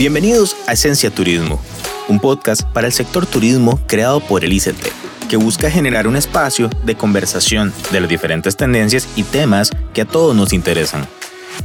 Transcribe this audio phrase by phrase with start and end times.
[0.00, 1.60] Bienvenidos a Esencia Turismo,
[2.08, 6.70] un podcast para el sector turismo creado por el ICT, que busca generar un espacio
[6.84, 11.06] de conversación de las diferentes tendencias y temas que a todos nos interesan.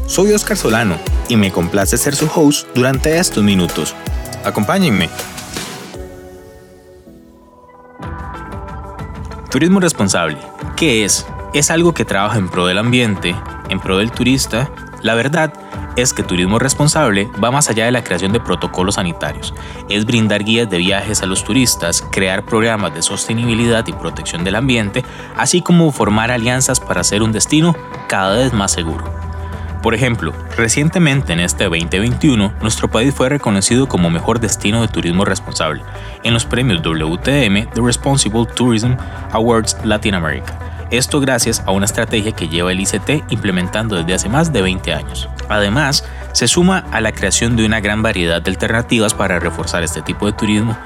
[0.06, 0.98] Soy Oscar Solano
[1.30, 3.96] y me complace ser su host durante estos minutos.
[4.44, 5.10] Acompáñenme.
[9.50, 10.40] Turismo responsable.
[10.76, 11.26] ¿Qué es?
[11.54, 13.34] Es algo que trabaja en pro del ambiente,
[13.70, 14.70] en pro del turista.
[15.04, 15.54] La verdad
[15.96, 19.54] es que turismo responsable va más allá de la creación de protocolos sanitarios.
[19.90, 24.56] Es brindar guías de viajes a los turistas, crear programas de sostenibilidad y protección del
[24.56, 25.04] ambiente,
[25.36, 27.76] así como formar alianzas para hacer un destino
[28.08, 29.06] cada vez más seguro.
[29.86, 35.26] Por ejemplo, recientemente en este 2021, nuestro país fue reconocido como mejor destino de turismo
[35.26, 35.84] responsable
[36.24, 38.94] en los premios WTM The Responsible Tourism
[39.32, 40.65] Awards Latin America.
[40.92, 44.94] Esto gracias a una estrategia que lleva el ICT implementando desde hace más de 20
[44.94, 45.28] años.
[45.50, 50.04] Además, se suma a la creación de una gran variedad de alternativas para reforzar este
[50.04, 50.78] tipo de turismo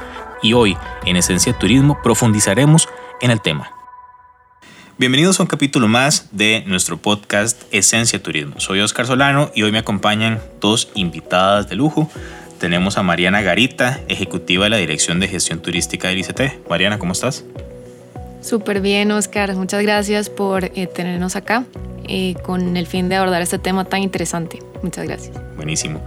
[0.42, 2.88] y hoy, en Esencia Turismo, profundizaremos
[3.20, 3.73] en el tema.
[4.97, 8.59] Bienvenidos a un capítulo más de nuestro podcast Esencia Turismo.
[8.59, 12.09] Soy Oscar Solano y hoy me acompañan dos invitadas de lujo.
[12.58, 16.70] Tenemos a Mariana Garita, ejecutiva de la Dirección de Gestión Turística del ICT.
[16.70, 17.44] Mariana, ¿cómo estás?
[18.42, 19.54] Súper bien, Oscar.
[19.56, 21.66] Muchas gracias por eh, tenernos acá
[22.08, 24.59] eh, con el fin de abordar este tema tan interesante.
[24.82, 25.38] Muchas gracias.
[25.56, 26.02] Buenísimo.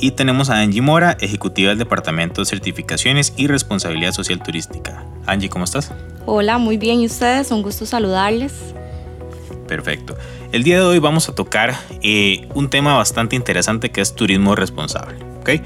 [0.00, 5.04] Y tenemos a Angie Mora, ejecutiva del Departamento de Certificaciones y Responsabilidad Social Turística.
[5.26, 5.92] Angie, ¿cómo estás?
[6.26, 7.00] Hola, muy bien.
[7.00, 7.50] ¿Y ustedes?
[7.50, 8.52] Un gusto saludarles.
[9.66, 10.16] Perfecto.
[10.52, 14.54] El día de hoy vamos a tocar eh, un tema bastante interesante que es turismo
[14.54, 15.16] responsable.
[15.40, 15.62] ¿okay?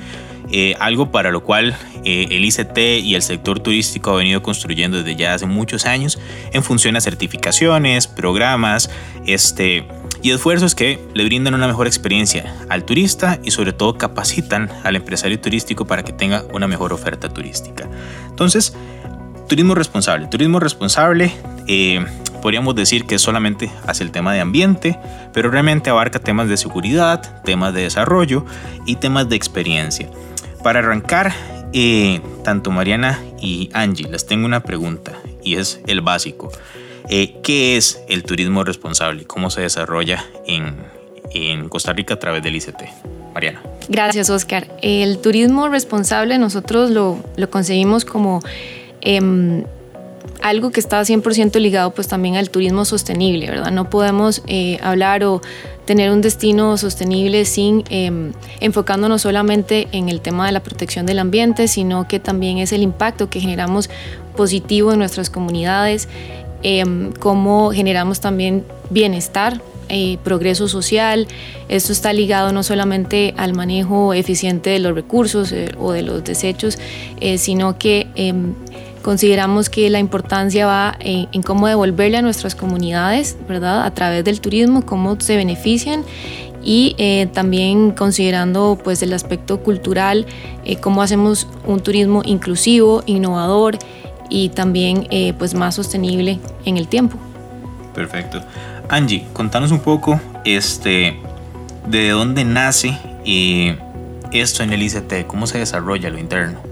[0.50, 4.96] Eh, algo para lo cual eh, el ICT y el sector turístico ha venido construyendo
[4.98, 6.18] desde ya hace muchos años
[6.52, 8.90] en función a certificaciones, programas
[9.27, 9.86] este,
[10.22, 14.96] y esfuerzos que le brindan una mejor experiencia al turista y sobre todo capacitan al
[14.96, 17.86] empresario turístico para que tenga una mejor oferta turística.
[18.30, 18.74] Entonces,
[19.48, 20.28] turismo responsable.
[20.28, 21.33] Turismo responsable
[21.67, 22.05] eh,
[22.40, 24.98] podríamos decir que solamente hace el tema de ambiente,
[25.33, 28.44] pero realmente abarca temas de seguridad, temas de desarrollo
[28.86, 30.08] y temas de experiencia.
[30.68, 31.33] Para arrancar,
[31.73, 36.52] eh, tanto Mariana y Angie, les tengo una pregunta y es el básico.
[37.08, 39.24] Eh, ¿Qué es el turismo responsable?
[39.24, 40.77] ¿Cómo se desarrolla en,
[41.30, 42.83] en Costa Rica a través del ICT?
[43.33, 43.62] Mariana.
[43.89, 44.68] Gracias, Oscar.
[44.83, 48.42] El turismo responsable nosotros lo, lo concebimos como
[49.00, 49.64] em,
[50.42, 53.70] algo que está 100% ligado pues también al turismo sostenible, ¿verdad?
[53.70, 55.40] No podemos eh, hablar o
[55.84, 61.18] tener un destino sostenible sin em, enfocándonos solamente en el tema de la protección del
[61.18, 63.88] ambiente, sino que también es el impacto que generamos
[64.36, 66.08] positivo en nuestras comunidades,
[66.62, 69.60] em, cómo generamos también bienestar
[69.90, 71.26] eh, progreso social.
[71.70, 76.22] Esto está ligado no solamente al manejo eficiente de los recursos eh, o de los
[76.22, 76.78] desechos,
[77.38, 78.52] sino que em,
[79.03, 83.85] Consideramos que la importancia va en, cómo devolverle a nuestras comunidades, ¿verdad?
[83.85, 86.05] A través del turismo, cómo se benefician
[86.63, 90.27] y eh, también considerando pues el aspecto cultural,
[90.64, 93.79] eh, cómo hacemos un turismo inclusivo, innovador
[94.29, 97.17] y también eh, pues más sostenible en el tiempo.
[97.95, 98.42] Perfecto.
[98.89, 101.17] Angie, contanos un poco este,
[101.86, 102.98] de dónde nace
[104.33, 106.67] esto en el ICT, cómo se desarrolla lo interno.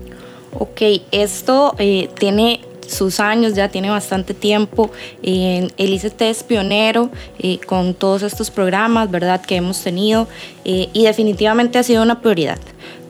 [0.59, 0.81] Ok,
[1.11, 4.91] esto eh, tiene sus años, ya tiene bastante tiempo.
[5.23, 10.29] el ICT es pionero eh, con todos estos programas, ¿verdad?, que hemos tenido
[10.65, 12.59] eh, y definitivamente ha sido una prioridad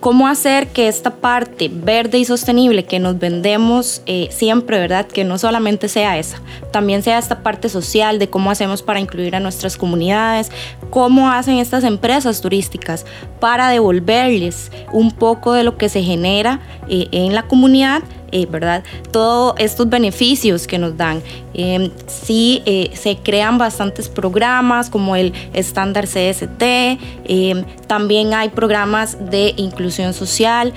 [0.00, 5.06] cómo hacer que esta parte verde y sostenible que nos vendemos eh, siempre, ¿verdad?
[5.06, 9.34] Que no solamente sea esa, también sea esta parte social de cómo hacemos para incluir
[9.34, 10.52] a nuestras comunidades,
[10.90, 13.04] cómo hacen estas empresas turísticas
[13.40, 18.82] para devolverles un poco de lo que se genera eh, en la comunidad eh, ¿verdad?
[19.10, 21.22] Todos estos beneficios que nos dan.
[21.54, 29.16] Eh, sí, eh, se crean bastantes programas como el estándar CST, em, también hay programas
[29.30, 30.72] de inclusión social,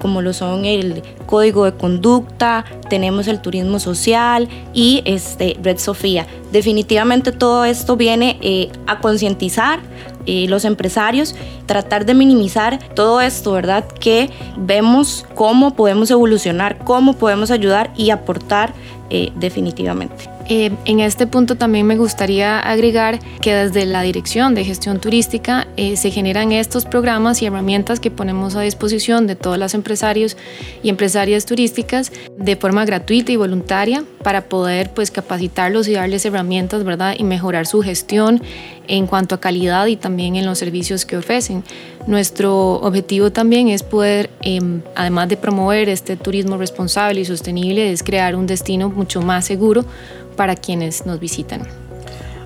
[0.00, 6.26] como lo son el código de conducta, tenemos el turismo social y este, Red Sofía.
[6.52, 9.80] Definitivamente todo esto viene a concientizar
[10.26, 11.34] los empresarios,
[11.66, 13.84] tratar de minimizar todo esto, ¿verdad?
[14.00, 18.72] Que vemos cómo podemos evolucionar, cómo podemos ayudar y aportar
[19.10, 20.33] eh, definitivamente.
[20.48, 25.66] Eh, en este punto también me gustaría agregar que desde la Dirección de Gestión Turística
[25.78, 30.36] eh, se generan estos programas y herramientas que ponemos a disposición de todos los empresarios
[30.82, 36.84] y empresarias turísticas de forma gratuita y voluntaria para poder pues capacitarlos y darles herramientas,
[36.84, 37.14] ¿verdad?
[37.18, 38.42] Y mejorar su gestión
[38.86, 41.64] en cuanto a calidad y también en los servicios que ofrecen.
[42.06, 48.02] Nuestro objetivo también es poder, em, además de promover este turismo responsable y sostenible, es
[48.02, 49.86] crear un destino mucho más seguro
[50.34, 51.66] para quienes nos visitan.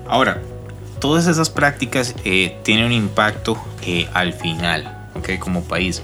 [0.07, 0.41] Ahora,
[0.99, 5.37] todas esas prácticas eh, tienen un impacto eh, al final, ¿okay?
[5.37, 6.01] como país.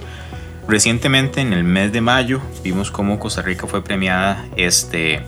[0.68, 5.22] Recientemente, en el mes de mayo, vimos cómo Costa Rica fue premiada este,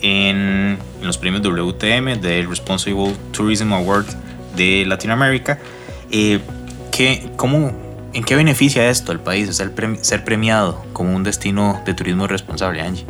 [0.00, 4.06] en, los premios WTM del Responsible Tourism Award
[4.56, 5.58] de Latinoamérica.
[6.10, 6.40] Eh,
[6.90, 7.72] ¿qué, cómo,
[8.12, 13.06] ¿En qué beneficia esto al país ser premiado como un destino de turismo responsable, Angie?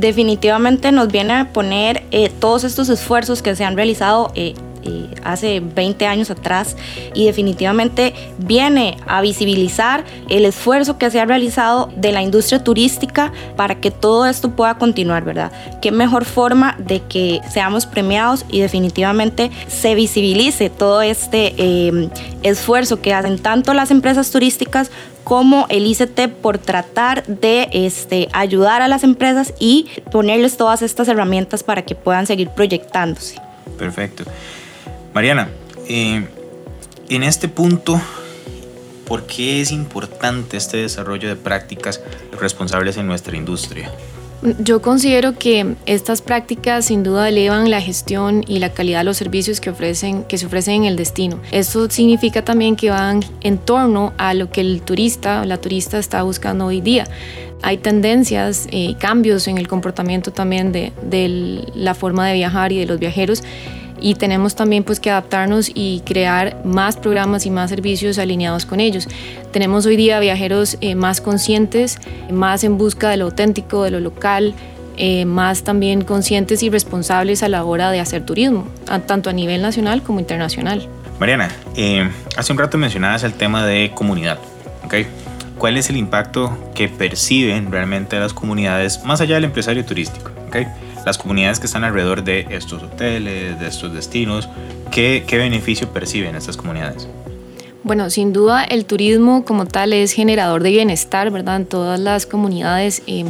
[0.00, 5.08] Definitivamente nos viene a poner eh, todos estos esfuerzos que se han realizado eh, eh,
[5.24, 6.76] hace 20 años atrás
[7.14, 13.32] y definitivamente viene a visibilizar el esfuerzo que se ha realizado de la industria turística
[13.56, 15.52] para que todo esto pueda continuar, ¿verdad?
[15.80, 21.54] Qué mejor forma de que seamos premiados y definitivamente se visibilice todo este
[22.42, 24.90] esfuerzo que hacen tanto las empresas turísticas
[25.24, 31.08] como el ICT por tratar de este, ayudar a las empresas y ponerles todas estas
[31.08, 33.36] herramientas para que puedan seguir proyectándose.
[33.78, 34.24] Perfecto.
[35.14, 35.48] Mariana,
[35.88, 36.24] eh,
[37.08, 38.00] en este punto,
[39.06, 42.00] ¿por qué es importante este desarrollo de prácticas
[42.38, 43.90] responsables en nuestra industria?
[44.60, 49.16] Yo considero que estas prácticas sin duda elevan la gestión y la calidad de los
[49.16, 51.40] servicios que, ofrecen, que se ofrecen en el destino.
[51.50, 55.98] Esto significa también que van en torno a lo que el turista o la turista
[55.98, 57.04] está buscando hoy día.
[57.62, 62.78] Hay tendencias y eh, cambios en el comportamiento también de la forma de viajar y
[62.78, 63.42] de los viajeros
[64.00, 68.80] y tenemos también pues que adaptarnos y crear más programas y más servicios alineados con
[68.80, 69.08] ellos.
[69.52, 71.98] Tenemos hoy día viajeros eh, más conscientes,
[72.30, 74.54] más en busca de lo auténtico, de lo local,
[74.96, 78.66] eh, más también conscientes y responsables a la hora de hacer turismo,
[79.06, 80.88] tanto a nivel nacional como internacional.
[81.18, 84.38] Mariana, eh, hace un rato mencionabas el tema de comunidad,
[84.84, 84.94] ¿ok?
[85.58, 90.30] ¿Cuál es el impacto que perciben realmente las comunidades más allá del empresario turístico?
[90.48, 90.66] ¿okay?
[91.04, 94.48] Las comunidades que están alrededor de estos hoteles, de estos destinos,
[94.90, 97.08] ¿qué, beneficio perciben estas comunidades?
[97.82, 101.56] Bueno, sin duda el turismo como tal es generador de bienestar, ¿verdad?
[101.56, 103.24] En todas las comunidades, eh,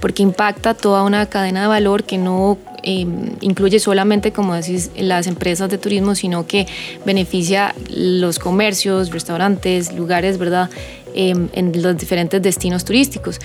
[0.00, 3.06] porque impacta toda una cadena de valor que no eh,
[3.40, 6.66] incluye solamente, como decís, las empresas de turismo, sino que
[7.04, 10.70] beneficia los comercios, restaurantes, lugares, ¿verdad?
[11.14, 13.40] Em, en los diferentes destinos turísticos.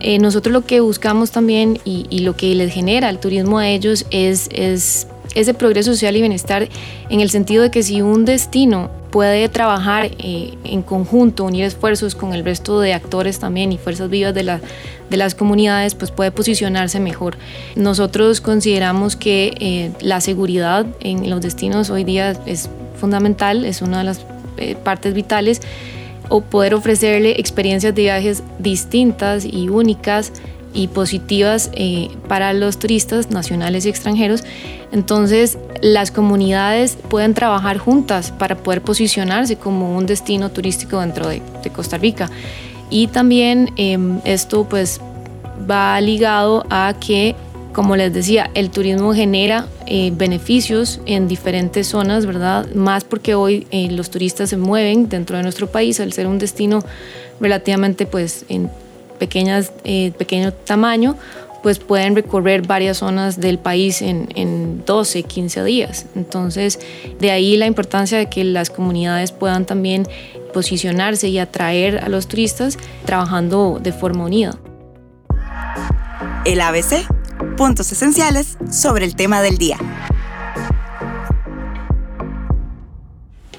[0.00, 4.06] Eh, nosotros lo que buscamos también y, lo que les genera el turismo a ellos
[4.10, 6.68] es, es ese progreso social y bienestar
[7.08, 12.14] en el sentido de que si un destino puede trabajar eh, en conjunto, unir esfuerzos
[12.14, 14.60] con el resto de actores también y fuerzas vivas de, la,
[15.10, 17.36] de las comunidades, pues puede posicionarse mejor.
[17.74, 22.68] Nosotros consideramos que eh, la seguridad en los destinos hoy día es
[23.00, 24.24] fundamental, es una de las
[24.82, 25.60] partes vitales
[26.28, 30.32] o poder ofrecerle experiencias de viajes distintas y únicas
[30.74, 34.44] y positivas eh, para los turistas nacionales y extranjeros.
[34.92, 41.42] Entonces, las comunidades pueden trabajar juntas para poder posicionarse como un destino turístico dentro de,
[41.74, 42.30] Costa Rica.
[42.90, 45.00] Y también em, esto pues
[45.70, 47.34] va ligado a que
[47.78, 52.66] como les decía, el turismo genera eh, beneficios en diferentes zonas, ¿verdad?
[52.74, 56.38] Más porque hoy eh, los turistas se mueven dentro de nuestro país al ser un
[56.38, 56.84] destino
[57.40, 58.70] relativamente pues en
[59.18, 61.16] pequeñas, eh, pequeño tamaño,
[61.62, 66.04] pues pueden recorrer varias zonas del país en, en 12, 15 días.
[66.14, 66.78] Entonces,
[67.18, 70.06] de ahí la importancia de que las comunidades puedan también
[70.52, 72.76] posicionarse y atraer a los turistas
[73.06, 74.58] trabajando de forma unida.
[76.44, 77.06] El ABC
[77.56, 79.78] puntos esenciales sobre el tema del día.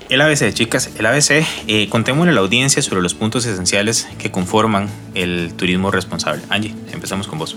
[0.09, 4.31] El ABC, chicas, el ABC, eh, contémosle a la audiencia sobre los puntos esenciales que
[4.31, 6.41] conforman el turismo responsable.
[6.49, 7.55] Angie, empezamos con vos.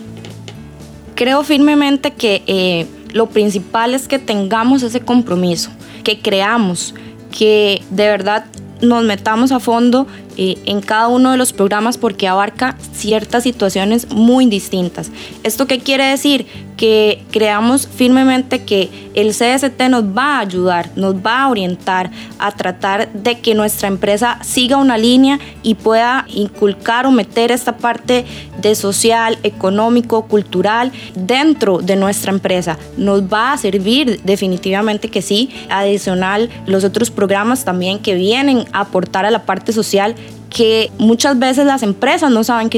[1.14, 5.70] Creo firmemente que eh, lo principal es que tengamos ese compromiso,
[6.04, 6.94] que creamos,
[7.30, 8.44] que de verdad
[8.82, 14.10] nos metamos a fondo eh, en cada uno de los programas porque abarca ciertas situaciones
[14.10, 15.10] muy distintas.
[15.42, 16.46] ¿Esto qué quiere decir?
[16.76, 22.52] Que creamos firmemente que el CST nos va a ayudar, nos va a orientar a
[22.52, 28.24] tratar de que nuestra empresa siga una línea y pueda inculcar o meter esta parte
[28.60, 32.78] de social, económico, cultural dentro de nuestra empresa.
[32.96, 35.50] Nos va a servir definitivamente que sí.
[35.68, 40.14] Adicional, los otros programas también que vienen a aportar a la parte social
[40.52, 42.70] que muchas veces las empresas no saben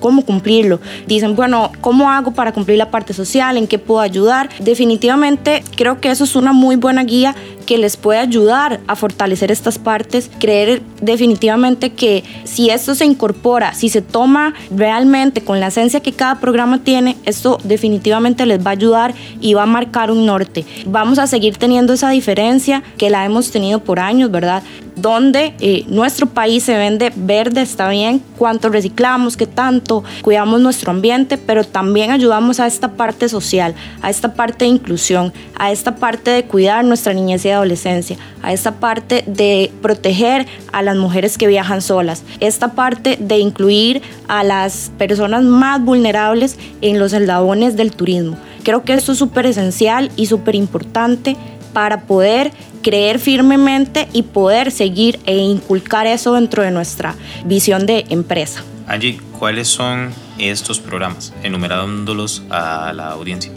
[0.00, 0.80] cómo cumplirlo.
[1.06, 3.56] Dicen, bueno, ¿cómo hago para cumplir la parte social?
[3.56, 4.50] ¿En qué puedo ayudar?
[4.60, 9.50] Definitivamente creo que eso es una muy buena guía que les puede ayudar a fortalecer
[9.50, 15.68] estas partes, creer definitivamente que si esto se incorpora, si se toma realmente con la
[15.68, 20.10] esencia que cada programa tiene, esto definitivamente les va a ayudar y va a marcar
[20.10, 20.66] un norte.
[20.86, 24.62] Vamos a seguir teniendo esa diferencia que la hemos tenido por años, ¿verdad?
[24.96, 30.90] Donde eh, nuestro país se vende verde, está bien, cuánto reciclamos, qué tanto, cuidamos nuestro
[30.90, 35.96] ambiente, pero también ayudamos a esta parte social, a esta parte de inclusión, a esta
[35.96, 41.38] parte de cuidar nuestra niñez y adolescencia, a esta parte de proteger a las mujeres
[41.38, 47.76] que viajan solas, esta parte de incluir a las personas más vulnerables en los eslabones
[47.76, 48.36] del turismo.
[48.62, 51.36] Creo que esto es súper esencial y súper importante
[51.72, 52.52] para poder
[52.82, 57.14] creer firmemente y poder seguir e inculcar eso dentro de nuestra
[57.44, 58.62] visión de empresa.
[58.86, 61.32] Angie, ¿cuáles son estos programas?
[61.42, 63.52] Enumerándolos a la audiencia.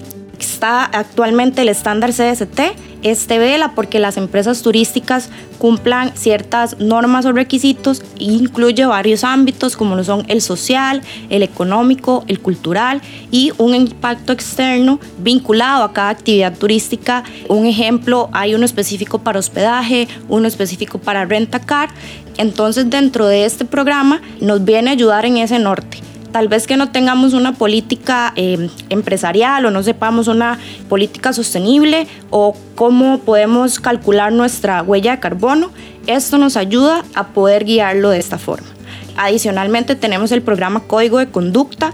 [0.46, 2.60] Está actualmente el estándar CST.
[3.02, 9.76] Este vela porque las empresas turísticas cumplan ciertas normas o requisitos e incluye varios ámbitos
[9.76, 15.94] como lo son el social, el económico, el cultural y un impacto externo vinculado a
[15.94, 17.24] cada actividad turística.
[17.50, 21.90] Un ejemplo, hay uno específico para hospedaje, uno específico para renta car.
[22.38, 26.05] Entonces dentro de este programa nos viene a ayudar en ese norte
[26.36, 32.08] tal vez que no tengamos una política eh, empresarial o no sepamos una política sostenible
[32.30, 35.72] o cómo podemos calcular nuestra huella de carbono,
[36.08, 38.68] esto nos ayuda a poder guiarlo de esta forma.
[39.16, 41.94] Adicionalmente tenemos el programa Código de Conducta.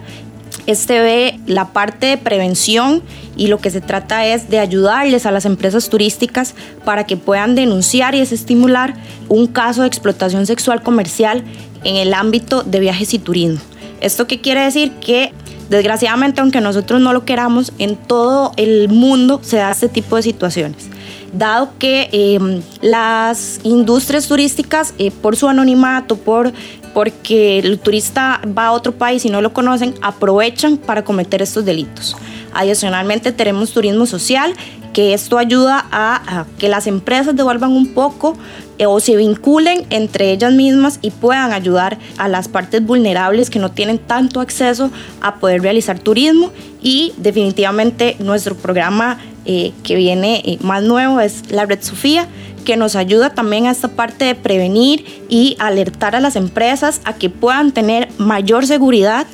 [0.65, 3.03] Este ve la parte de prevención
[3.37, 7.53] y lo que se trata es de ayudarles a las empresas turísticas para que puedan
[7.53, 8.95] denunciar y desestimular
[9.29, 11.43] un caso de explotación sexual comercial
[11.83, 13.61] en el ámbito de viajes y turismo.
[14.01, 14.91] ¿Esto qué quiere decir?
[14.93, 15.31] Que
[15.69, 20.23] desgraciadamente, aunque nosotros no lo queramos, en todo el mundo se da este tipo de
[20.23, 20.89] situaciones.
[21.31, 26.51] Dado que em, las industrias turísticas, eh, por su anonimato, por,
[26.93, 31.63] porque el turista va a otro país y no lo conocen, aprovechan para cometer estos
[31.63, 32.17] delitos.
[32.53, 34.53] Adicionalmente tenemos turismo social,
[34.93, 38.37] que esto ayuda a, que las empresas devuelvan un poco
[38.77, 43.59] eh, o se vinculen entre ellas mismas y puedan ayudar a las partes vulnerables que
[43.59, 44.91] no tienen tanto acceso
[45.21, 46.51] a poder realizar turismo.
[46.81, 52.27] Y definitivamente nuestro programa eh, que viene eh, más nuevo es la Red Sofía
[52.61, 57.13] que nos ayuda también a esta parte de prevenir y alertar a las empresas a
[57.13, 59.25] que puedan tener mayor seguridad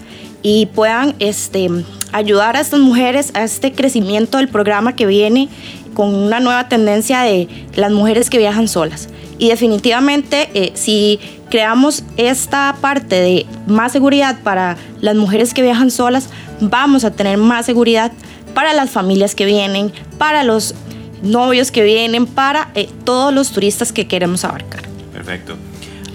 [0.41, 1.69] y puedan este,
[2.11, 5.49] ayudar a estas mujeres a este crecimiento del programa que viene
[5.93, 9.09] con una nueva tendencia de las mujeres que viajan solas.
[9.39, 15.91] Y definitivamente, eh, si creamos esta parte de más seguridad para las mujeres que viajan
[15.91, 16.29] solas,
[16.59, 18.11] vamos a tener más seguridad
[18.53, 20.73] para las familias que vienen, para los
[21.21, 24.83] novios que vienen, para eh, todos los turistas que queremos abarcar.
[25.13, 25.55] Perfecto.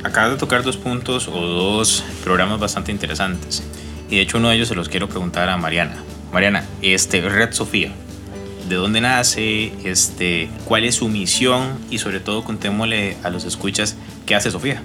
[0.02, 3.62] Acabas de tocar dos puntos o dos programas bastante interesantes.
[4.12, 5.96] Y de hecho uno de ellos se los quiero preguntar a Mariana.
[6.34, 7.90] Mariana, este Red Sofía,
[8.68, 9.72] ¿de dónde nace?
[9.84, 11.78] Este, ¿Cuál es su misión?
[11.90, 14.82] Y sobre todo contémosle a los escuchas qué hace Sofía.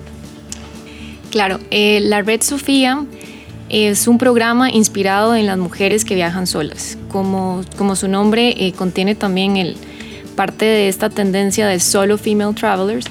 [1.30, 3.04] Claro, eh, la Red Sofía
[3.68, 6.98] es un programa inspirado en las mujeres que viajan solas.
[7.10, 9.76] Como, como su nombre eh, contiene también el,
[10.38, 13.08] parte de esta tendencia de solo female travelers,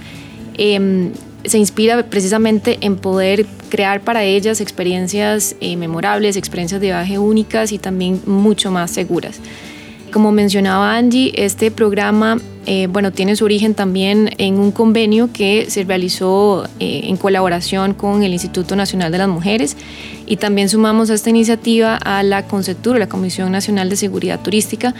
[0.56, 1.12] em,
[1.44, 7.72] se inspira precisamente en poder crear para ellas experiencias eh, memorables, experiencias de viaje únicas
[7.72, 9.40] y también mucho más seguras.
[10.12, 15.70] Como mencionaba Angie, este programa eh, bueno, tiene su origen también en un convenio que
[15.70, 19.76] se realizó eh, en colaboración con el Instituto Nacional de las Mujeres
[20.26, 24.94] y también sumamos esta iniciativa a la CONCETUR, la Comisión Nacional de Seguridad Turística,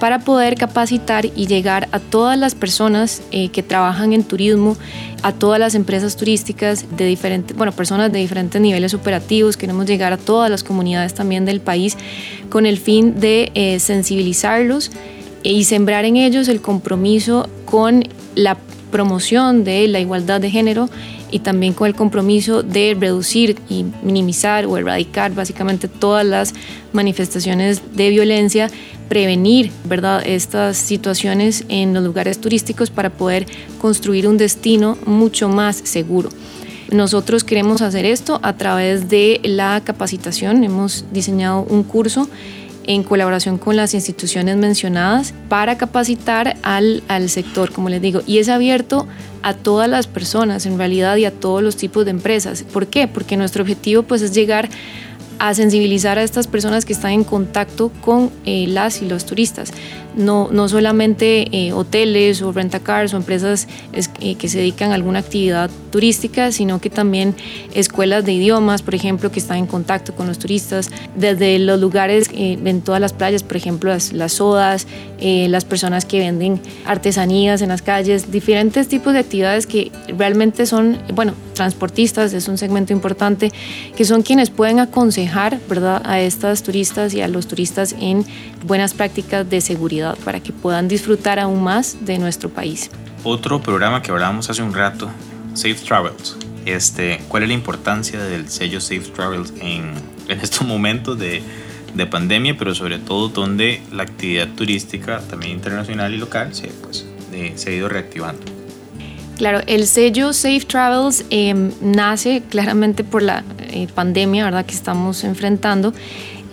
[0.00, 4.76] para poder capacitar y llegar a todas las personas eh, que trabajan en turismo,
[5.22, 9.56] a todas las empresas turísticas de diferentes, bueno, personas de diferentes niveles operativos.
[9.56, 11.96] Queremos llegar a todas las comunidades también del país
[12.50, 14.90] con el fin de sensibilizarlos
[15.44, 18.56] y sembrar en ellos el compromiso con la
[18.90, 20.88] promoción de la igualdad de género
[21.32, 26.54] y también con el compromiso de reducir y minimizar o erradicar básicamente todas las
[26.92, 28.70] manifestaciones de violencia,
[29.08, 30.22] prevenir ¿verdad?
[30.24, 33.46] estas situaciones en los lugares turísticos para poder
[33.80, 36.28] construir un destino mucho más seguro.
[36.92, 40.62] Nosotros queremos hacer esto a través de la capacitación.
[40.62, 42.28] Hemos diseñado un curso
[42.86, 48.38] en colaboración con las instituciones mencionadas para capacitar al, al, sector, como les digo, y
[48.38, 49.06] es abierto
[49.42, 52.62] a todas las personas en realidad y a todos los tipos de empresas.
[52.62, 53.08] ¿Por qué?
[53.08, 54.68] Porque nuestro objetivo pues es llegar
[55.38, 59.72] a sensibilizar a estas personas que están en contacto con eh, las y los turistas.
[60.16, 63.68] No, no solamente eh, hoteles o rentacars o empresas
[64.20, 67.34] eh, que se dedican a alguna actividad turística, sino que también
[67.74, 72.30] escuelas de idiomas, por ejemplo, que están en contacto con los turistas, desde los lugares
[72.32, 74.86] en todas las playas, por ejemplo, las, las sodas,
[75.20, 80.98] las personas que venden artesanías en las calles, diferentes tipos de actividades que realmente son,
[81.14, 83.52] bueno, transportistas, es un segmento importante,
[83.96, 86.02] que son quienes pueden aconsejar ¿verdad?
[86.04, 88.24] a estas turistas y a los turistas en
[88.66, 92.90] buenas prácticas de seguridad para que puedan disfrutar aún más de nuestro país.
[93.24, 95.10] Otro programa que hablábamos hace un rato,
[95.54, 96.36] Safe Travels.
[96.64, 99.92] Este, ¿Cuál es la importancia del sello Safe Travels en,
[100.28, 101.42] en estos momentos de,
[101.94, 107.06] de, pandemia, pero sobre todo donde la actividad turística, también internacional y local, se, pues,
[107.56, 108.42] se ha ido reactivando?
[109.36, 114.64] Claro, el sello Safe Travels em, nace claramente por la eh, pandemia ¿verdad?
[114.64, 115.92] que estamos enfrentando.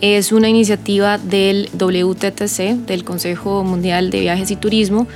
[0.01, 5.07] Es una iniciativa del WTTC, del Consejo Mundial de Viajes y Turismo,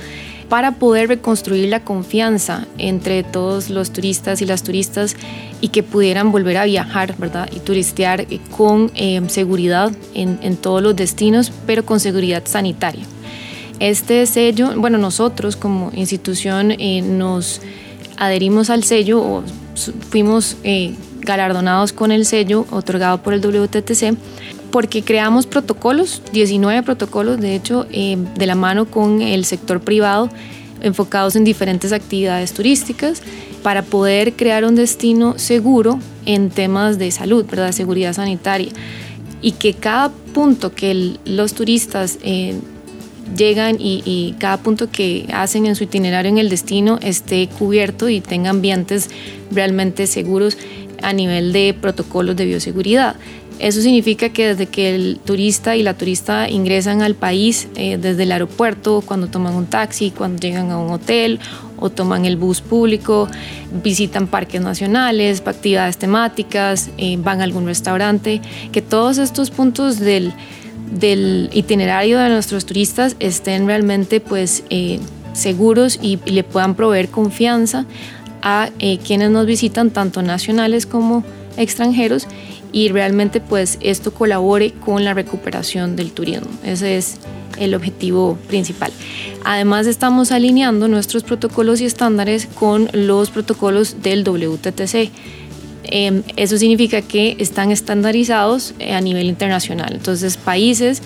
[0.48, 5.16] para poder reconstruir la confianza entre todos los turistas y las turistas
[5.60, 7.48] y que pudieran volver a viajar ¿verdad?
[7.50, 13.04] y turistear eh, con em, seguridad en, en todos los destinos, pero con seguridad sanitaria.
[13.80, 17.60] Este sello, bueno, nosotros como institución eh, nos
[18.16, 19.42] adherimos al sello o
[20.10, 24.16] fuimos eh, galardonados con el sello otorgado por el WTTC
[24.70, 30.30] porque creamos protocolos, 19 protocolos de hecho, eh, de la mano con el sector privado
[30.80, 33.22] enfocados en diferentes actividades turísticas
[33.62, 37.72] para poder crear un destino seguro en temas de salud, ¿verdad?
[37.72, 38.70] seguridad sanitaria
[39.40, 42.18] y que cada punto que los turistas
[43.36, 48.20] llegan y, cada punto que hacen en su itinerario en el destino esté cubierto y
[48.20, 49.10] tenga ambientes
[49.50, 50.56] realmente seguros
[51.04, 53.16] a nivel de protocolos de bioseguridad.
[53.60, 58.24] Eso significa que desde que el turista y la turista ingresan al país, eh, desde
[58.24, 61.38] el aeropuerto, cuando toman un taxi, cuando llegan a un hotel
[61.78, 63.28] o toman el bus público,
[63.82, 68.40] visitan parques nacionales, actividades temáticas, eh, van a algún restaurante,
[68.72, 70.32] que todos estos puntos del,
[71.52, 74.98] itinerario de nuestros turistas estén realmente pues eh,
[75.32, 77.86] seguros y, le puedan proveer confianza
[78.44, 81.24] a eh, quienes nos visitan, tanto nacionales como
[81.56, 82.28] extranjeros,
[82.70, 86.48] y realmente pues esto colabore con la recuperación del turismo.
[86.64, 87.18] Ese es
[87.58, 88.92] el objetivo principal.
[89.44, 95.10] Además estamos alineando nuestros protocolos y estándares con los protocolos del WTTC
[95.84, 99.92] Em, eso significa que están estandarizados eh, a nivel internacional.
[99.92, 101.02] Entonces, países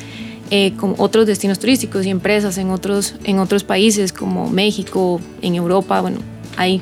[0.50, 5.56] eh, con otros destinos turísticos y empresas en otros, en otros países como México, en
[5.56, 6.18] Europa, bueno,
[6.56, 6.80] hay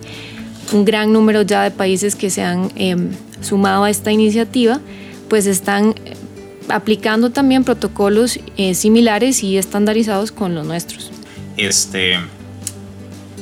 [0.72, 4.81] un gran número ya de países que se han em, sumado a esta iniciativa,
[5.29, 6.14] pues están eh,
[6.68, 8.40] aplicando también protocolos
[8.74, 11.12] similares y estandarizados con los nuestros.
[11.57, 12.16] Este,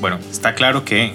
[0.01, 1.15] bueno, está claro que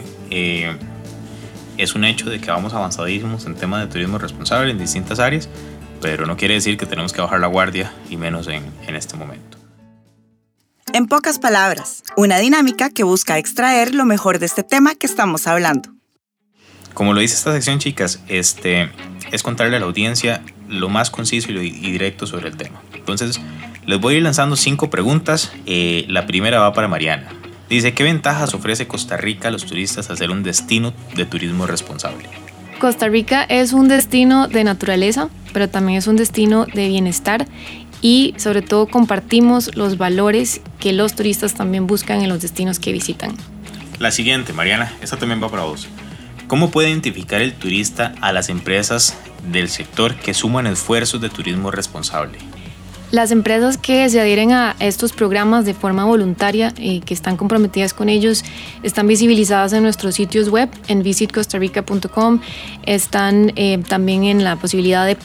[1.79, 5.47] es un hecho de que vamos avanzadísimos en temas de turismo responsable en distintas áreas,
[6.01, 9.15] pero no quiere decir que tenemos que bajar la guardia y menos en, en este
[9.15, 9.57] momento.
[10.93, 15.47] En pocas palabras, una dinámica que busca extraer lo mejor de este tema que estamos
[15.47, 15.91] hablando.
[16.99, 18.89] Como lo dice esta sección, chicas, este,
[19.31, 22.81] es contarle a la audiencia lo más conciso y, directo sobre el tema.
[22.93, 23.39] Entonces,
[23.85, 25.53] les voy a ir lanzando cinco preguntas.
[25.65, 27.29] Eh, la primera va para Mariana.
[27.69, 31.67] Dice, ¿qué ventajas ofrece Costa Rica a los turistas al ser un destino de turismo
[31.67, 32.25] responsable?
[32.81, 37.47] Costa Rica es un destino de naturaleza, pero también es un destino de bienestar
[38.01, 42.91] y sobre todo compartimos los valores que los turistas también buscan en los destinos que
[42.91, 43.31] visitan.
[43.99, 45.87] La siguiente, Mariana, esta también va para vos.
[46.49, 49.15] ¿Cómo puede identificar el turista a las empresas
[49.51, 52.39] del sector que suman esfuerzos de turismo responsable?
[53.11, 57.93] Las empresas que se adhieren a estos programas de forma voluntaria, y que están comprometidas
[57.93, 58.43] con ellos,
[58.81, 62.39] están visibilizadas en nuestros sitios web, en visitcostarica.com,
[62.81, 65.17] están eh, también en la posibilidad de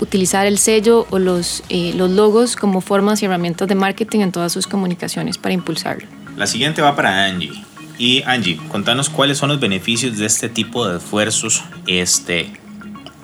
[0.00, 4.32] utilizar el sello o los, eh, los logos como formas y herramientas de marketing en
[4.32, 6.08] todas sus comunicaciones para impulsarlo.
[6.36, 7.64] La siguiente va para Angie.
[7.98, 12.52] Y Angie, contanos cuáles son los beneficios de este tipo de esfuerzos este,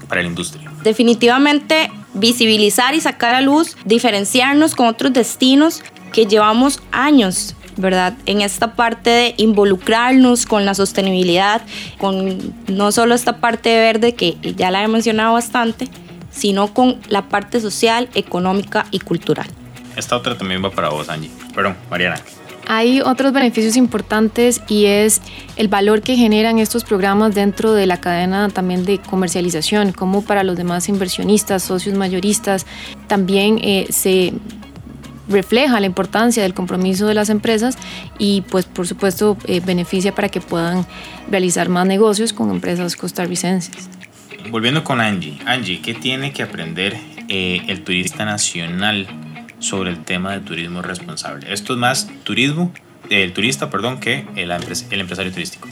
[0.08, 0.70] para la industria.
[0.82, 8.14] Definitivamente visibilizar y sacar a luz, diferenciarnos con otros destinos que llevamos años ¿verdad?
[8.26, 11.62] En esta parte de involucrarnos con la sostenibilidad,
[11.98, 15.88] con no solo esta parte verde que ya la he mencionado bastante,
[16.30, 19.46] sino con la parte social, económica y cultural.
[19.96, 21.30] Esta otra también va para vos, Angie.
[21.54, 22.20] Perdón, Mariana.
[22.72, 25.22] Hay otros beneficios importantes y es
[25.56, 30.44] el valor que generan estos programas dentro de la cadena también de comercialización, como para
[30.44, 32.66] los demás inversionistas, socios mayoristas,
[33.08, 34.34] también eh, se
[35.28, 37.76] refleja la importancia del compromiso de las empresas
[38.20, 40.86] y pues por supuesto eh, beneficia para que puedan
[41.28, 43.90] realizar más negocios con empresas costarricenses.
[44.52, 49.08] Volviendo con Angie, Angie, ¿qué tiene que aprender eh, el turista nacional
[49.60, 51.52] sobre el tema de turismo responsable.
[51.52, 52.72] Esto es más turismo,
[53.08, 55.68] el turista, perdón, que el, el empresario turístico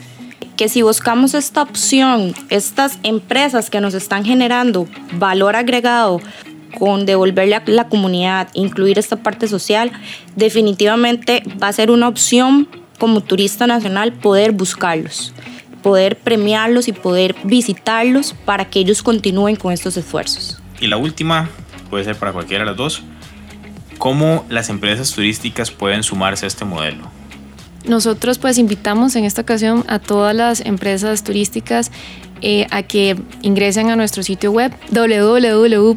[0.58, 6.20] que si buscamos esta opción, estas empresas que nos están generando valor agregado
[6.76, 9.92] con devolverle a la comunidad, incluir esta parte social,
[10.34, 15.32] definitivamente va a ser una opción como turista nacional poder buscarlos,
[15.82, 20.60] poder premiarlos y poder visitarlos para que ellos continúen con estos esfuerzos.
[20.80, 21.48] Y la última,
[21.88, 23.04] puede ser para cualquiera de las dos,
[23.98, 27.04] ¿Cómo las empresas turísticas pueden sumarse a este modelo?
[27.84, 31.90] Nosotros pues invitamos en esta ocasión a todas las empresas turísticas
[32.40, 35.96] eh, a que ingresen a nuestro sitio web www.ict.go.cr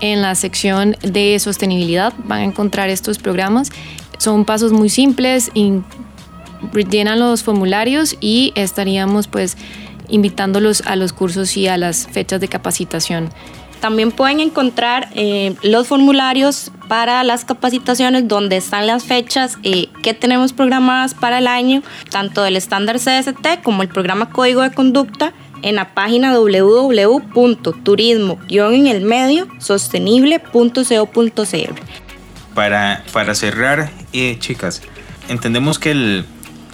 [0.00, 3.70] en la sección de sostenibilidad van a encontrar estos programas.
[4.18, 5.50] Son pasos muy simples,
[6.90, 9.56] llenan los formularios y estaríamos pues
[10.08, 13.30] invitándolos a los cursos y a las fechas de capacitación.
[13.82, 20.14] También pueden encontrar eh, los formularios para las capacitaciones donde están las fechas eh, que
[20.14, 25.32] tenemos programadas para el año, tanto del estándar CST como el programa Código de Conducta
[25.62, 31.74] en la página www.turismo en el medio sostenible.co.cr.
[32.54, 34.80] Para, para cerrar, eh, chicas,
[35.28, 36.24] entendemos que el,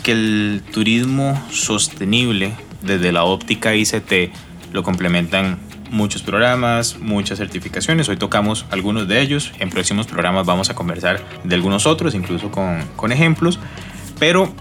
[0.02, 4.30] que el turismo sostenible desde la óptica ICT
[4.74, 8.08] lo complementan muchos programas, muchas certificaciones.
[8.08, 9.52] Hoy tocamos algunos de ellos.
[9.58, 13.58] En próximos programas vamos a conversar de algunos otros, incluso con, con ejemplos.
[14.18, 14.52] Pero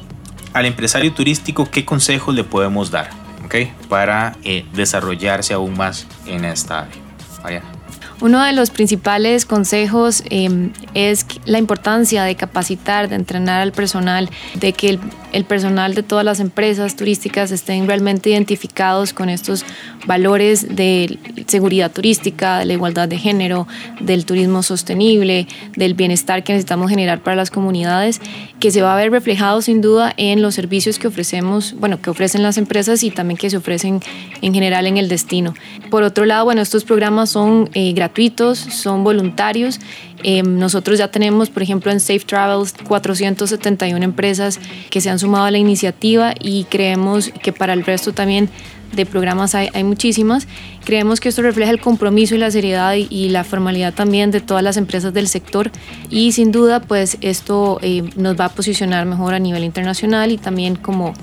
[0.53, 3.09] al empresario turístico, ¿qué consejos le podemos dar
[3.45, 7.01] okay, para eh, desarrollarse aún más en esta área?
[7.43, 7.77] Mariana.
[8.19, 14.29] Uno de los principales consejos em, es la importancia de capacitar, de entrenar al personal,
[14.55, 14.99] de que
[15.31, 19.65] el, personal de todas las empresas turísticas estén realmente identificados con estos
[20.05, 23.67] valores de seguridad turística, de la igualdad de género,
[23.99, 28.19] del turismo sostenible, del bienestar que necesitamos generar para las comunidades,
[28.59, 32.09] que se va a ver reflejado sin duda en los servicios que ofrecemos, bueno, que
[32.09, 34.01] ofrecen las empresas y también que se ofrecen
[34.41, 35.53] en general en el destino.
[35.89, 39.79] Por otro lado, bueno, estos programas son eh, gratuitos, son voluntarios.
[40.23, 45.45] Eh, nosotros ya tenemos, por ejemplo, en Safe Travels 471 empresas que se han sumado
[45.45, 48.49] a la iniciativa y creemos que para el resto también
[48.95, 50.47] de programas hay, muchísimas.
[50.85, 54.63] Creemos que esto refleja el compromiso y la seriedad y, la formalidad también de todas
[54.63, 55.71] las empresas del sector
[56.09, 60.37] y sin duda pues esto eh, nos va a posicionar mejor a nivel internacional y
[60.37, 61.13] también como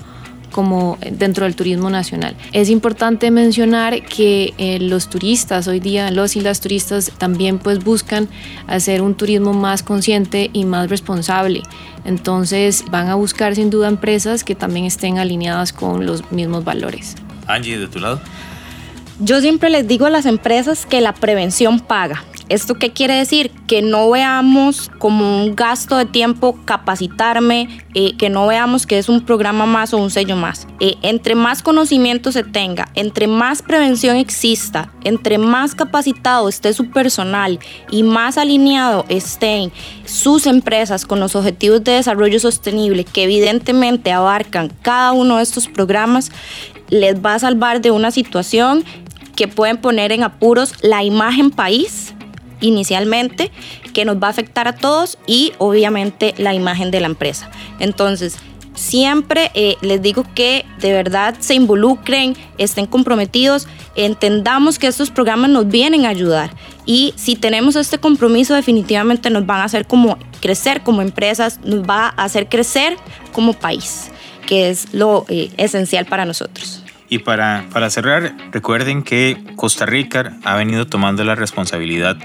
[0.55, 2.33] como dentro del turismo nacional.
[2.53, 7.83] Es importante mencionar que eh, los turistas hoy día, los y las turistas también pues
[7.83, 8.29] buscan
[8.65, 11.61] hacer un turismo más consciente y más responsable.
[12.05, 17.15] Entonces van a buscar sin duda empresas que también estén alineadas con los mismos valores.
[17.47, 18.21] Angie, de tu lado.
[19.19, 22.23] Yo siempre les digo a las empresas que la prevención paga.
[22.47, 23.49] ¿Esto qué quiere decir?
[23.65, 29.09] Que no veamos como un gasto de tiempo capacitarme, eh, que no veamos que es
[29.09, 30.67] un programa más o un sello más.
[30.79, 36.91] Eh, entre más conocimiento se tenga, entre más prevención exista, entre más capacitado esté su
[36.91, 39.71] personal y más alineado estén
[40.05, 45.67] sus empresas con los objetivos de desarrollo sostenible que evidentemente abarcan cada uno de estos
[45.67, 46.31] programas,
[46.89, 48.83] les va a salvar de una situación
[49.35, 52.13] que pueden poner en apuros la imagen país
[52.61, 53.51] inicialmente,
[53.93, 57.49] que nos va a afectar a todos y obviamente la imagen de la empresa.
[57.79, 58.37] Entonces,
[58.73, 65.49] siempre eh, les digo que de verdad se involucren, estén comprometidos, entendamos que estos programas
[65.49, 66.51] nos vienen a ayudar
[66.85, 71.83] y si tenemos este compromiso definitivamente nos van a hacer como crecer como empresas, nos
[71.83, 72.97] va a hacer crecer
[73.31, 74.11] como país
[74.45, 76.83] que es lo eh, esencial para nosotros.
[77.09, 82.17] Y para, para cerrar, recuerden que Costa Rica ha venido tomando la responsabilidad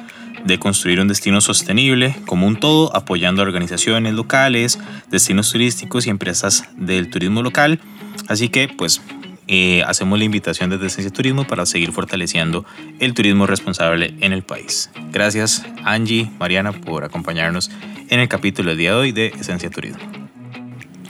[0.44, 4.78] de construir un destino sostenible como un todo, apoyando a organizaciones locales,
[5.10, 7.80] destinos turísticos y empresas del turismo local.
[8.28, 9.00] Así que pues
[9.48, 12.64] eh, hacemos la invitación desde Esencia Turismo para seguir fortaleciendo
[13.00, 14.90] el turismo responsable en el país.
[15.10, 17.70] Gracias Angie, Mariana por acompañarnos
[18.08, 20.00] en el capítulo del día de hoy de Esencia Turismo.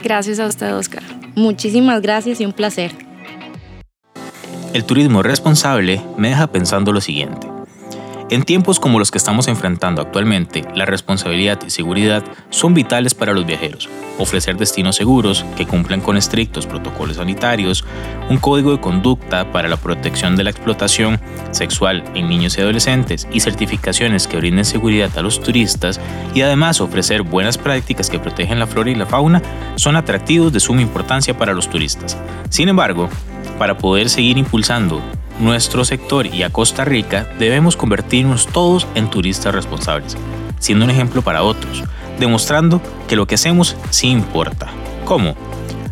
[0.03, 1.03] Gracias a usted, Oscar.
[1.35, 2.91] Muchísimas gracias y un placer.
[4.73, 7.50] El turismo responsable me deja pensando lo siguiente.
[8.31, 13.33] En tiempos como los que estamos enfrentando actualmente, la responsabilidad y seguridad son vitales para
[13.33, 13.89] los viajeros.
[14.19, 17.83] Ofrecer destinos seguros que cumplan con estrictos protocolos sanitarios,
[18.29, 21.19] un código de conducta para la protección de la explotación
[21.51, 25.99] sexual en niños y adolescentes y certificaciones que brinden seguridad a los turistas
[26.33, 29.41] y además ofrecer buenas prácticas que protegen la flora y la fauna
[29.75, 32.17] son atractivos de suma importancia para los turistas.
[32.49, 33.09] Sin embargo,
[33.59, 35.01] para poder seguir impulsando
[35.41, 40.15] nuestro sector y a Costa Rica, debemos convertirnos todos en turistas responsables,
[40.59, 41.83] siendo un ejemplo para otros,
[42.19, 44.67] demostrando que lo que hacemos sí importa.
[45.03, 45.35] ¿Cómo?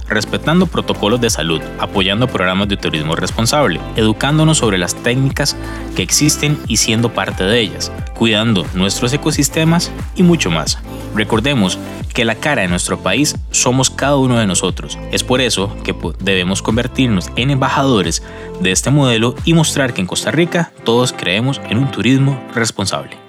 [0.09, 5.55] Respetando protocolos de salud, apoyando programas de turismo responsable, educándonos sobre las técnicas
[5.95, 10.79] que existen y siendo parte de ellas, cuidando nuestros ecosistemas y mucho más.
[11.15, 11.77] Recordemos
[12.13, 14.97] que la cara de nuestro país somos cada uno de nosotros.
[15.11, 18.23] Es por eso que debemos convertirnos en embajadores
[18.59, 23.28] de este modelo y mostrar que en Costa Rica todos creemos en un turismo responsable.